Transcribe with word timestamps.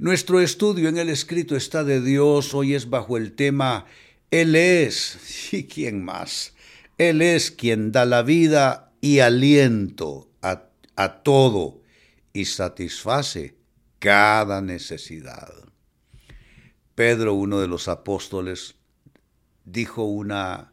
Nuestro 0.00 0.40
estudio 0.40 0.88
en 0.88 0.96
el 0.96 1.10
escrito 1.10 1.56
está 1.56 1.84
de 1.84 2.00
Dios 2.00 2.54
hoy 2.54 2.74
es 2.74 2.88
bajo 2.88 3.18
el 3.18 3.32
tema 3.32 3.84
Él 4.30 4.56
es, 4.56 5.18
¿y 5.52 5.64
quién 5.64 6.02
más? 6.02 6.54
Él 6.96 7.20
es 7.20 7.50
quien 7.50 7.92
da 7.92 8.06
la 8.06 8.22
vida 8.22 8.92
y 9.02 9.18
aliento 9.18 10.30
a, 10.40 10.64
a 10.96 11.22
todo 11.22 11.82
y 12.32 12.46
satisface 12.46 13.56
cada 13.98 14.62
necesidad. 14.62 15.52
Pedro, 16.94 17.34
uno 17.34 17.60
de 17.60 17.68
los 17.68 17.88
apóstoles, 17.88 18.76
dijo 19.64 20.04
una, 20.04 20.72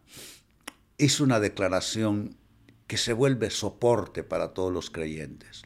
hizo 0.98 1.26
una 1.26 1.42
declaración 1.42 2.38
que 2.88 2.98
se 2.98 3.14
vuelve 3.14 3.50
soporte 3.50 4.24
para 4.24 4.54
todos 4.54 4.74
los 4.74 4.90
creyentes. 4.90 5.64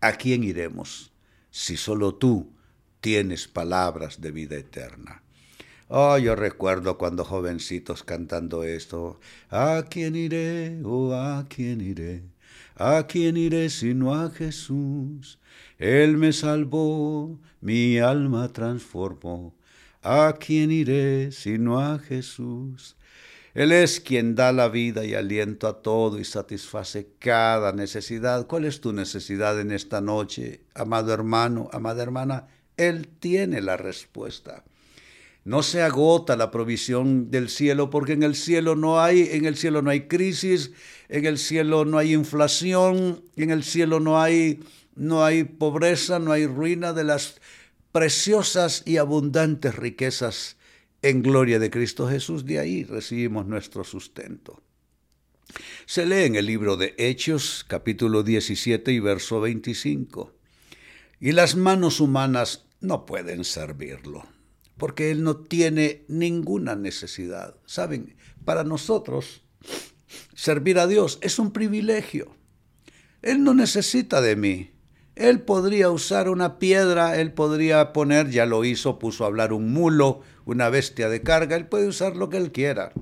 ¿A 0.00 0.12
quién 0.12 0.44
iremos 0.44 1.12
si 1.50 1.76
solo 1.76 2.14
tú 2.14 2.52
tienes 3.00 3.48
palabras 3.48 4.20
de 4.20 4.30
vida 4.30 4.56
eterna. 4.56 5.22
Oh, 5.88 6.18
yo 6.18 6.36
recuerdo 6.36 6.98
cuando 6.98 7.24
jovencitos 7.24 8.04
cantando 8.04 8.62
esto. 8.62 9.18
¿A 9.48 9.84
quién 9.90 10.14
iré? 10.14 10.80
Oh, 10.84 11.14
¿a 11.14 11.46
quién 11.48 11.80
iré? 11.80 12.22
¿A 12.76 13.06
quién 13.08 13.36
iré 13.36 13.70
sino 13.70 14.14
a 14.14 14.30
Jesús? 14.30 15.40
Él 15.78 16.16
me 16.16 16.32
salvó, 16.32 17.40
mi 17.60 17.98
alma 17.98 18.48
transformó. 18.52 19.54
¿A 20.02 20.36
quién 20.38 20.70
iré 20.70 21.32
sino 21.32 21.80
a 21.80 21.98
Jesús? 21.98 22.96
Él 23.54 23.72
es 23.72 24.00
quien 24.00 24.36
da 24.36 24.52
la 24.52 24.68
vida 24.68 25.04
y 25.04 25.14
aliento 25.14 25.66
a 25.66 25.82
todo 25.82 26.20
y 26.20 26.24
satisface 26.24 27.08
cada 27.18 27.72
necesidad. 27.72 28.46
¿Cuál 28.46 28.64
es 28.64 28.80
tu 28.80 28.92
necesidad 28.92 29.60
en 29.60 29.72
esta 29.72 30.00
noche, 30.00 30.60
amado 30.74 31.12
hermano, 31.12 31.68
amada 31.72 32.02
hermana? 32.02 32.46
Él 32.76 33.08
tiene 33.08 33.60
la 33.60 33.76
respuesta. 33.76 34.62
No 35.44 35.62
se 35.62 35.82
agota 35.82 36.36
la 36.36 36.50
provisión 36.50 37.30
del 37.30 37.48
cielo 37.48 37.90
porque 37.90 38.12
en 38.12 38.22
el 38.22 38.36
cielo 38.36 38.76
no 38.76 39.00
hay, 39.00 39.28
en 39.32 39.46
el 39.46 39.56
cielo 39.56 39.82
no 39.82 39.90
hay 39.90 40.02
crisis, 40.02 40.70
en 41.08 41.24
el 41.24 41.38
cielo 41.38 41.84
no 41.84 41.98
hay 41.98 42.14
inflación, 42.14 43.24
en 43.36 43.50
el 43.50 43.64
cielo 43.64 43.98
no 44.00 44.20
hay 44.20 44.60
no 44.94 45.24
hay 45.24 45.44
pobreza, 45.44 46.18
no 46.18 46.30
hay 46.30 46.46
ruina 46.46 46.92
de 46.92 47.04
las 47.04 47.40
preciosas 47.90 48.82
y 48.84 48.98
abundantes 48.98 49.74
riquezas 49.74 50.56
en 51.02 51.22
gloria 51.22 51.58
de 51.58 51.70
Cristo 51.70 52.08
Jesús, 52.08 52.44
de 52.44 52.58
ahí 52.58 52.84
recibimos 52.84 53.46
nuestro 53.46 53.84
sustento. 53.84 54.62
Se 55.86 56.06
lee 56.06 56.24
en 56.24 56.36
el 56.36 56.46
libro 56.46 56.76
de 56.76 56.94
Hechos, 56.98 57.64
capítulo 57.66 58.22
17 58.22 58.92
y 58.92 59.00
verso 59.00 59.40
25. 59.40 60.32
Y 61.18 61.32
las 61.32 61.56
manos 61.56 62.00
humanas 62.00 62.66
no 62.80 63.06
pueden 63.06 63.44
servirlo, 63.44 64.26
porque 64.76 65.10
Él 65.10 65.22
no 65.22 65.36
tiene 65.36 66.04
ninguna 66.08 66.76
necesidad. 66.76 67.56
Saben, 67.66 68.16
para 68.44 68.64
nosotros 68.64 69.42
servir 70.34 70.78
a 70.78 70.86
Dios 70.86 71.18
es 71.22 71.38
un 71.38 71.52
privilegio. 71.52 72.36
Él 73.22 73.44
no 73.44 73.54
necesita 73.54 74.20
de 74.20 74.36
mí. 74.36 74.70
Él 75.20 75.40
podría 75.40 75.90
usar 75.90 76.30
una 76.30 76.58
piedra, 76.58 77.20
él 77.20 77.34
podría 77.34 77.92
poner, 77.92 78.30
ya 78.30 78.46
lo 78.46 78.64
hizo, 78.64 78.98
puso 78.98 79.24
a 79.24 79.26
hablar 79.26 79.52
un 79.52 79.70
mulo, 79.70 80.22
una 80.46 80.70
bestia 80.70 81.10
de 81.10 81.20
carga, 81.20 81.56
él 81.56 81.66
puede 81.66 81.86
usar 81.86 82.16
lo 82.16 82.30
que 82.30 82.38
él 82.38 82.52
quiera. 82.52 82.92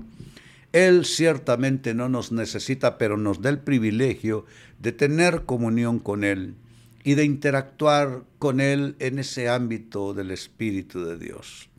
Él 0.73 1.05
ciertamente 1.05 1.93
no 1.93 2.09
nos 2.09 2.33
necesita, 2.33 2.97
pero 2.97 3.15
nos 3.15 3.41
da 3.41 3.49
el 3.49 3.59
privilegio 3.59 4.45
de 4.79 4.91
tener 4.91 5.45
comunión 5.45 5.99
con 5.99 6.25
Él 6.25 6.55
y 7.05 7.15
de 7.15 7.23
interactuar 7.23 8.23
con 8.37 8.59
Él 8.59 8.97
en 8.99 9.17
ese 9.17 9.47
ámbito 9.47 10.13
del 10.13 10.31
Espíritu 10.31 11.05
de 11.05 11.17
Dios. 11.17 11.69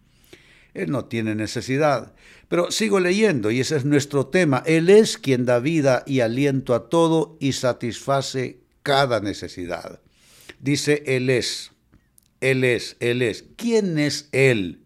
Él 0.73 0.91
no 0.91 1.05
tiene 1.05 1.35
necesidad. 1.35 2.15
Pero 2.49 2.71
sigo 2.71 2.99
leyendo 2.99 3.51
y 3.51 3.61
ese 3.61 3.77
es 3.77 3.85
nuestro 3.85 4.27
tema. 4.27 4.63
Él 4.65 4.89
es 4.89 5.19
quien 5.19 5.45
da 5.45 5.61
vida 5.61 6.03
y 6.07 6.21
aliento 6.21 6.75
a 6.75 6.89
todo 6.89 7.37
y 7.41 7.53
satisface 7.53 8.61
cada 8.83 9.21
necesidad. 9.21 10.01
Dice, 10.61 11.03
Él 11.07 11.31
es, 11.31 11.73
Él 12.41 12.65
es, 12.65 12.97
Él 13.01 13.23
es. 13.23 13.45
¿Quién 13.57 13.99
es 13.99 14.29
Él? 14.33 14.85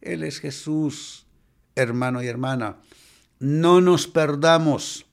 Él 0.00 0.24
es 0.24 0.40
Jesús, 0.40 1.26
hermano 1.74 2.22
y 2.22 2.26
hermana. 2.26 2.78
No 3.38 3.80
nos 3.80 4.06
perdamos 4.06 5.06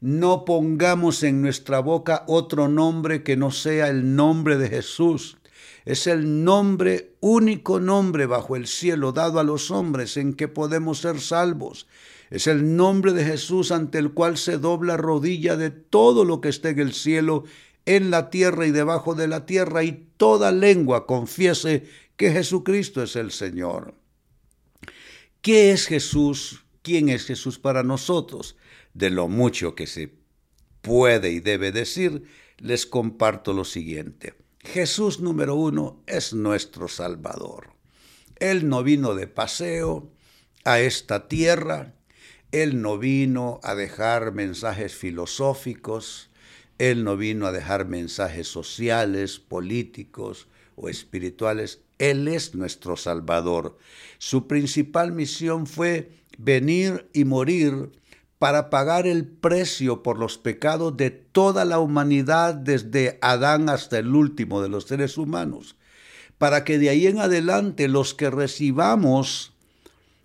no 0.00 0.46
pongamos 0.46 1.22
en 1.24 1.42
nuestra 1.42 1.80
boca 1.80 2.24
otro 2.26 2.68
nombre 2.68 3.22
que 3.22 3.36
no 3.36 3.50
sea 3.50 3.88
el 3.88 4.16
nombre 4.16 4.56
de 4.56 4.70
Jesús. 4.70 5.36
Es 5.84 6.06
el 6.06 6.42
nombre, 6.42 7.16
único 7.20 7.80
nombre 7.80 8.24
bajo 8.24 8.56
el 8.56 8.66
cielo 8.66 9.12
dado 9.12 9.38
a 9.38 9.44
los 9.44 9.70
hombres 9.70 10.16
en 10.16 10.32
que 10.32 10.48
podemos 10.48 11.00
ser 11.00 11.20
salvos. 11.20 11.86
Es 12.30 12.46
el 12.46 12.76
nombre 12.76 13.12
de 13.12 13.26
Jesús 13.26 13.72
ante 13.72 13.98
el 13.98 14.12
cual 14.12 14.38
se 14.38 14.56
dobla 14.56 14.96
rodilla 14.96 15.56
de 15.56 15.68
todo 15.68 16.24
lo 16.24 16.40
que 16.40 16.48
esté 16.48 16.70
en 16.70 16.78
el 16.78 16.94
cielo, 16.94 17.44
en 17.86 18.10
la 18.10 18.30
tierra 18.30 18.66
y 18.66 18.70
debajo 18.70 19.14
de 19.14 19.28
la 19.28 19.46
tierra, 19.46 19.82
y 19.84 20.08
toda 20.16 20.52
lengua 20.52 21.06
confiese 21.06 21.84
que 22.16 22.32
Jesucristo 22.32 23.02
es 23.02 23.16
el 23.16 23.30
Señor. 23.30 23.94
¿Qué 25.42 25.72
es 25.72 25.86
Jesús? 25.86 26.64
¿Quién 26.82 27.08
es 27.08 27.24
Jesús 27.24 27.58
para 27.58 27.82
nosotros? 27.82 28.56
de 28.94 29.10
lo 29.10 29.28
mucho 29.28 29.74
que 29.74 29.86
se 29.86 30.12
puede 30.82 31.30
y 31.30 31.40
debe 31.40 31.72
decir, 31.72 32.24
les 32.58 32.86
comparto 32.86 33.52
lo 33.52 33.64
siguiente. 33.64 34.34
Jesús 34.60 35.20
número 35.20 35.54
uno 35.54 36.02
es 36.06 36.34
nuestro 36.34 36.88
Salvador. 36.88 37.74
Él 38.36 38.68
no 38.68 38.82
vino 38.82 39.14
de 39.14 39.26
paseo 39.26 40.10
a 40.64 40.80
esta 40.80 41.28
tierra, 41.28 41.94
Él 42.52 42.82
no 42.82 42.98
vino 42.98 43.60
a 43.62 43.74
dejar 43.74 44.32
mensajes 44.32 44.94
filosóficos, 44.94 46.29
Él 46.80 47.04
no 47.04 47.18
vino 47.18 47.46
a 47.46 47.52
dejar 47.52 47.86
mensajes 47.86 48.48
sociales, 48.48 49.38
políticos 49.38 50.48
o 50.76 50.88
espirituales, 50.88 51.82
Él 51.98 52.26
es 52.26 52.54
nuestro 52.54 52.96
Salvador. 52.96 53.76
Su 54.16 54.46
principal 54.46 55.12
misión 55.12 55.66
fue 55.66 56.10
venir 56.38 57.06
y 57.12 57.26
morir 57.26 57.92
para 58.38 58.70
pagar 58.70 59.06
el 59.06 59.26
precio 59.26 60.02
por 60.02 60.18
los 60.18 60.38
pecados 60.38 60.96
de 60.96 61.10
toda 61.10 61.66
la 61.66 61.80
humanidad 61.80 62.54
desde 62.54 63.18
Adán 63.20 63.68
hasta 63.68 63.98
el 63.98 64.14
último 64.14 64.62
de 64.62 64.70
los 64.70 64.84
seres 64.84 65.18
humanos, 65.18 65.76
para 66.38 66.64
que 66.64 66.78
de 66.78 66.88
ahí 66.88 67.06
en 67.06 67.18
adelante 67.18 67.88
los 67.88 68.14
que 68.14 68.30
recibamos 68.30 69.52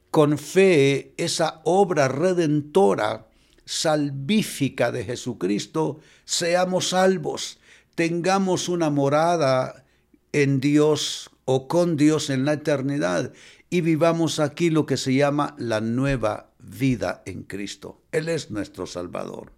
con 0.10 0.38
fe 0.38 1.14
esa 1.18 1.60
obra 1.66 2.08
redentora, 2.08 3.28
salvífica 3.66 4.92
de 4.92 5.04
Jesucristo, 5.04 6.00
seamos 6.24 6.90
salvos, 6.90 7.60
tengamos 7.96 8.70
una 8.70 8.90
morada 8.90 9.86
en 10.32 10.60
Dios 10.60 11.30
o 11.46 11.68
con 11.68 11.98
Dios 11.98 12.30
en 12.30 12.46
la 12.46 12.54
eternidad 12.54 13.34
y 13.70 13.82
vivamos 13.82 14.40
aquí 14.40 14.70
lo 14.70 14.86
que 14.86 14.98
se 14.98 15.14
llama 15.14 15.56
la 15.58 15.82
nueva 15.82 16.52
vida 16.60 17.24
en 17.26 17.44
Cristo. 17.44 18.02
Él 18.12 18.30
es 18.30 18.52
nuestro 18.52 18.86
Salvador. 18.86 19.52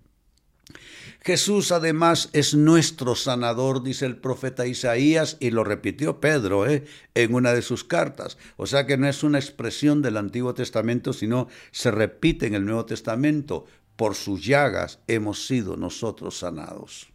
Jesús 1.21 1.71
además 1.71 2.29
es 2.31 2.53
nuestro 2.53 3.15
sanador, 3.15 3.83
dice 3.83 4.05
el 4.05 4.17
profeta 4.17 4.65
Isaías, 4.65 5.35
y 5.39 5.51
lo 5.51 5.63
repitió 5.63 6.21
Pedro 6.21 6.65
¿eh? 6.67 6.85
en 7.15 7.33
una 7.33 7.53
de 7.53 7.61
sus 7.61 7.83
cartas. 7.83 8.37
O 8.55 8.65
sea 8.65 8.85
que 8.85 8.97
no 8.97 9.07
es 9.07 9.23
una 9.23 9.37
expresión 9.37 10.01
del 10.01 10.15
Antiguo 10.15 10.53
Testamento, 10.53 11.11
sino 11.11 11.47
se 11.71 11.91
repite 11.91 12.47
en 12.47 12.55
el 12.55 12.65
Nuevo 12.65 12.85
Testamento. 12.85 13.65
Por 13.97 14.15
sus 14.15 14.45
llagas 14.45 14.99
hemos 15.07 15.45
sido 15.45 15.75
nosotros 15.75 16.39
sanados. 16.39 17.09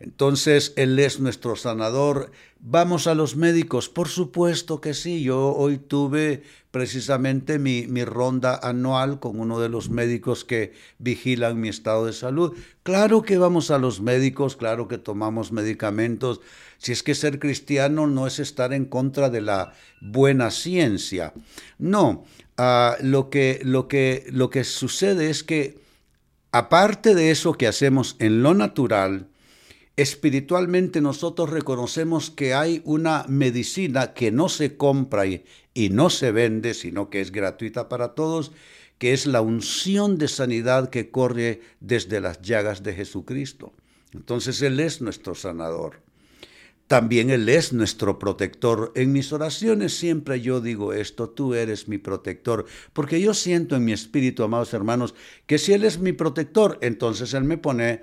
Entonces, 0.00 0.72
Él 0.76 0.98
es 0.98 1.20
nuestro 1.20 1.56
sanador. 1.56 2.32
¿Vamos 2.58 3.06
a 3.06 3.14
los 3.14 3.36
médicos? 3.36 3.90
Por 3.90 4.08
supuesto 4.08 4.80
que 4.80 4.94
sí. 4.94 5.22
Yo 5.22 5.54
hoy 5.54 5.76
tuve 5.76 6.42
precisamente 6.70 7.58
mi, 7.58 7.86
mi, 7.86 8.04
ronda 8.06 8.58
anual 8.62 9.20
con 9.20 9.38
uno 9.38 9.60
de 9.60 9.68
los 9.68 9.90
médicos 9.90 10.46
que 10.46 10.72
vigilan 10.98 11.60
mi 11.60 11.68
estado 11.68 12.06
de 12.06 12.14
salud. 12.14 12.56
Claro 12.82 13.20
que 13.20 13.36
vamos 13.36 13.70
a 13.70 13.78
los 13.78 14.00
médicos, 14.00 14.56
claro 14.56 14.88
que 14.88 14.96
tomamos 14.96 15.52
medicamentos. 15.52 16.40
Si 16.78 16.92
es 16.92 17.02
que 17.02 17.14
ser 17.14 17.38
cristiano 17.38 18.06
no 18.06 18.26
es 18.26 18.38
estar 18.38 18.72
en 18.72 18.86
contra 18.86 19.28
de 19.28 19.42
la 19.42 19.74
buena 20.00 20.50
ciencia. 20.50 21.34
No, 21.78 22.24
uh, 22.58 22.92
lo, 23.02 23.28
que, 23.28 23.60
lo, 23.64 23.86
que, 23.86 24.24
lo 24.30 24.48
que 24.48 24.64
sucede 24.64 25.28
es 25.28 25.44
que, 25.44 25.78
aparte 26.52 27.14
de 27.14 27.30
eso 27.30 27.54
que 27.54 27.66
hacemos 27.66 28.16
en 28.18 28.42
lo 28.42 28.54
natural, 28.54 29.28
espiritualmente 29.96 31.00
nosotros 31.00 31.50
reconocemos 31.50 32.30
que 32.30 32.54
hay 32.54 32.80
una 32.84 33.24
medicina 33.28 34.14
que 34.14 34.30
no 34.30 34.48
se 34.48 34.76
compra 34.76 35.26
y, 35.26 35.44
no 35.90 36.10
se 36.10 36.32
vende, 36.32 36.74
sino 36.74 37.10
que 37.10 37.20
es 37.20 37.32
gratuita 37.32 37.88
para 37.88 38.14
todos, 38.14 38.52
que 38.98 39.12
es 39.12 39.26
la 39.26 39.40
unción 39.40 40.18
de 40.18 40.28
sanidad 40.28 40.90
que 40.90 41.10
corre 41.10 41.60
desde 41.80 42.20
las 42.20 42.42
llagas 42.42 42.82
de 42.82 42.94
Jesucristo. 42.94 43.72
Entonces 44.12 44.60
Él 44.62 44.80
es 44.80 45.00
nuestro 45.00 45.34
sanador. 45.34 46.00
También 46.90 47.30
Él 47.30 47.48
es 47.48 47.72
nuestro 47.72 48.18
protector. 48.18 48.90
En 48.96 49.12
mis 49.12 49.32
oraciones 49.32 49.96
siempre 49.96 50.40
yo 50.40 50.60
digo 50.60 50.92
esto, 50.92 51.30
tú 51.30 51.54
eres 51.54 51.86
mi 51.86 51.98
protector, 51.98 52.64
porque 52.92 53.20
yo 53.20 53.32
siento 53.32 53.76
en 53.76 53.84
mi 53.84 53.92
espíritu, 53.92 54.42
amados 54.42 54.74
hermanos, 54.74 55.14
que 55.46 55.58
si 55.58 55.72
Él 55.72 55.84
es 55.84 56.00
mi 56.00 56.12
protector, 56.12 56.78
entonces 56.80 57.32
Él 57.32 57.44
me 57.44 57.58
pone 57.58 58.02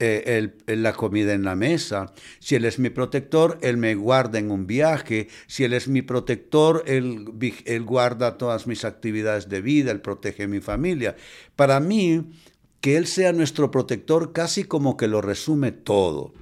eh, 0.00 0.50
la 0.66 0.94
comida 0.94 1.32
en 1.32 1.44
la 1.44 1.54
mesa. 1.54 2.12
Si 2.40 2.56
Él 2.56 2.64
es 2.64 2.80
mi 2.80 2.90
protector, 2.90 3.56
Él 3.62 3.76
me 3.76 3.94
guarda 3.94 4.40
en 4.40 4.50
un 4.50 4.66
viaje. 4.66 5.28
Si 5.46 5.62
Él 5.62 5.72
es 5.72 5.86
mi 5.86 6.02
protector, 6.02 6.82
Él, 6.88 7.28
él 7.66 7.84
guarda 7.84 8.36
todas 8.36 8.66
mis 8.66 8.84
actividades 8.84 9.48
de 9.48 9.60
vida, 9.60 9.92
Él 9.92 10.00
protege 10.00 10.48
mi 10.48 10.58
familia. 10.58 11.14
Para 11.54 11.78
mí, 11.78 12.32
que 12.80 12.96
Él 12.96 13.06
sea 13.06 13.32
nuestro 13.32 13.70
protector 13.70 14.32
casi 14.32 14.64
como 14.64 14.96
que 14.96 15.06
lo 15.06 15.20
resume 15.20 15.70
todo. 15.70 16.34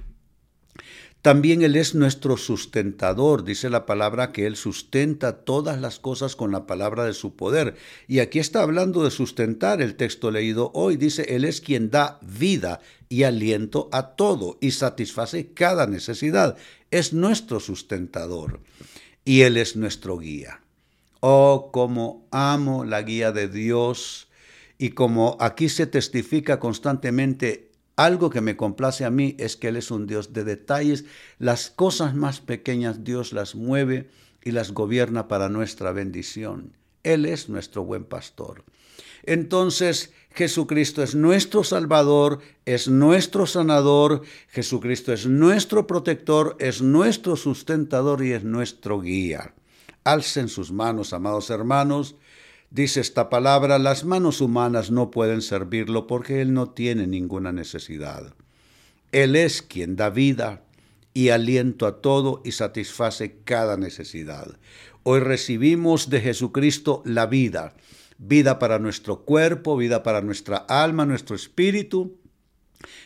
También 1.23 1.61
Él 1.61 1.77
es 1.77 1.95
nuestro 1.95 2.35
sustentador. 2.35 3.45
Dice 3.45 3.69
la 3.69 3.85
palabra 3.85 4.33
que 4.33 4.45
Él 4.45 4.57
sustenta 4.57 5.45
todas 5.45 5.79
las 5.79 5.97
cosas 5.97 6.35
con 6.35 6.51
la 6.51 6.67
palabra 6.67 7.05
de 7.05 7.13
su 7.13 7.37
poder. 7.37 7.75
Y 8.09 8.19
aquí 8.19 8.39
está 8.39 8.61
hablando 8.61 9.05
de 9.05 9.09
sustentar 9.09 9.81
el 9.81 9.95
texto 9.95 10.31
leído 10.31 10.71
hoy. 10.73 10.97
Dice, 10.97 11.33
Él 11.33 11.45
es 11.45 11.61
quien 11.61 11.89
da 11.89 12.19
vida 12.21 12.81
y 13.07 13.23
aliento 13.23 13.87
a 13.93 14.17
todo 14.17 14.57
y 14.59 14.71
satisface 14.71 15.53
cada 15.53 15.87
necesidad. 15.87 16.57
Es 16.91 17.13
nuestro 17.13 17.61
sustentador 17.61 18.59
y 19.23 19.43
Él 19.43 19.55
es 19.55 19.77
nuestro 19.77 20.17
guía. 20.17 20.59
Oh, 21.21 21.69
cómo 21.71 22.27
amo 22.31 22.83
la 22.83 23.01
guía 23.01 23.31
de 23.31 23.47
Dios 23.47 24.27
y 24.77 24.89
como 24.89 25.37
aquí 25.39 25.69
se 25.69 25.87
testifica 25.87 26.59
constantemente 26.59 27.71
algo 27.95 28.29
que 28.29 28.41
me 28.41 28.57
complace 28.57 29.05
a 29.05 29.11
mí 29.11 29.35
es 29.37 29.55
que 29.55 29.67
Él 29.67 29.77
es 29.77 29.91
un 29.91 30.07
Dios 30.07 30.33
de 30.33 30.43
detalles. 30.43 31.05
Las 31.37 31.69
cosas 31.69 32.15
más 32.15 32.41
pequeñas 32.41 33.03
Dios 33.03 33.33
las 33.33 33.55
mueve 33.55 34.09
y 34.43 34.51
las 34.51 34.71
gobierna 34.71 35.27
para 35.27 35.49
nuestra 35.49 35.91
bendición. 35.91 36.75
Él 37.03 37.25
es 37.25 37.49
nuestro 37.49 37.83
buen 37.83 38.05
pastor. 38.05 38.63
Entonces, 39.23 40.11
Jesucristo 40.31 41.03
es 41.03 41.15
nuestro 41.15 41.63
Salvador, 41.63 42.39
es 42.65 42.87
nuestro 42.87 43.45
sanador, 43.45 44.21
Jesucristo 44.49 45.13
es 45.13 45.27
nuestro 45.27 45.85
protector, 45.85 46.57
es 46.59 46.81
nuestro 46.81 47.35
sustentador 47.35 48.23
y 48.23 48.33
es 48.33 48.43
nuestro 48.43 48.99
guía. 48.99 49.53
Alcen 50.03 50.49
sus 50.49 50.71
manos, 50.71 51.13
amados 51.13 51.49
hermanos, 51.49 52.15
Dice 52.73 53.01
esta 53.01 53.29
palabra, 53.29 53.77
las 53.77 54.03
manos 54.03 54.41
humanas 54.41 54.89
no 54.89 55.11
pueden 55.11 55.43
servirlo 55.43 56.07
porque 56.07 56.41
Él 56.41 56.55
no 56.55 56.71
tiene 56.71 57.05
ninguna 57.05 57.51
necesidad. 57.51 58.33
Él 59.11 59.35
es 59.35 59.61
quien 59.61 59.95
da 59.95 60.09
vida 60.09 60.63
y 61.13 61.29
aliento 61.29 61.85
a 61.85 62.01
todo 62.01 62.41
y 62.43 62.53
satisface 62.53 63.37
cada 63.43 63.77
necesidad. 63.77 64.57
Hoy 65.03 65.19
recibimos 65.19 66.09
de 66.09 66.21
Jesucristo 66.21 67.03
la 67.05 67.27
vida, 67.27 67.75
vida 68.17 68.57
para 68.57 68.79
nuestro 68.79 69.23
cuerpo, 69.23 69.77
vida 69.77 70.01
para 70.01 70.21
nuestra 70.21 70.57
alma, 70.57 71.05
nuestro 71.05 71.35
espíritu, 71.35 72.17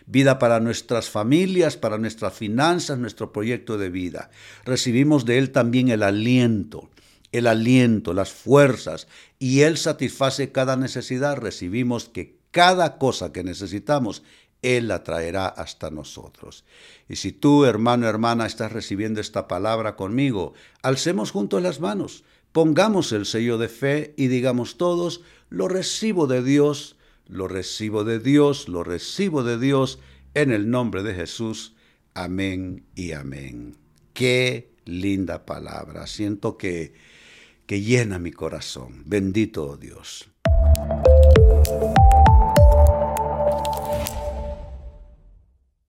vida 0.05 0.39
para 0.39 0.61
nuestras 0.61 1.09
familias, 1.09 1.75
para 1.75 1.97
nuestras 1.97 2.33
finanzas, 2.33 2.99
nuestro 2.99 3.33
proyecto 3.33 3.77
de 3.77 3.89
vida. 3.89 4.29
Recibimos 4.63 5.25
de 5.25 5.39
Él 5.39 5.51
también 5.51 5.89
el 5.89 6.03
aliento, 6.03 6.89
el 7.31 7.47
aliento, 7.47 8.13
las 8.13 8.31
fuerzas, 8.31 9.07
y 9.39 9.61
Él 9.61 9.77
satisface 9.77 10.51
cada 10.51 10.75
necesidad, 10.75 11.37
recibimos 11.37 12.09
que 12.09 12.37
cada 12.51 12.97
cosa 12.97 13.31
que 13.31 13.43
necesitamos, 13.43 14.23
Él 14.61 14.87
la 14.87 15.03
traerá 15.03 15.47
hasta 15.47 15.91
nosotros. 15.91 16.65
Y 17.07 17.17
si 17.17 17.31
tú, 17.31 17.65
hermano, 17.65 18.07
hermana, 18.07 18.45
estás 18.45 18.71
recibiendo 18.71 19.21
esta 19.21 19.47
palabra 19.47 19.95
conmigo, 19.95 20.53
alcemos 20.81 21.31
juntos 21.31 21.61
las 21.61 21.79
manos, 21.79 22.23
pongamos 22.51 23.11
el 23.11 23.25
sello 23.25 23.57
de 23.57 23.69
fe 23.69 24.13
y 24.17 24.27
digamos 24.27 24.77
todos, 24.77 25.21
lo 25.49 25.67
recibo 25.67 26.27
de 26.27 26.43
Dios, 26.43 26.97
lo 27.27 27.47
recibo 27.47 28.03
de 28.03 28.19
Dios, 28.19 28.67
lo 28.69 28.83
recibo 28.83 29.43
de 29.43 29.59
Dios, 29.59 29.99
en 30.33 30.51
el 30.51 30.69
nombre 30.69 31.03
de 31.03 31.13
Jesús. 31.13 31.75
Amén 32.13 32.85
y 32.95 33.11
amén. 33.11 33.86
Qué 34.17 34.71
linda 34.85 35.45
palabra. 35.45 36.07
Siento 36.07 36.57
que, 36.57 36.91
que 37.67 37.81
llena 37.81 38.17
mi 38.17 38.31
corazón. 38.31 39.03
Bendito 39.05 39.77
Dios. 39.77 40.31